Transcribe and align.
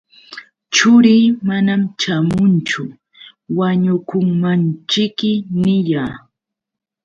Churii 0.73 1.23
manam 1.47 1.81
ćhaamunchu, 1.99 2.83
wañukunmanćhiki 3.57 5.31
niyaa. 5.61 6.15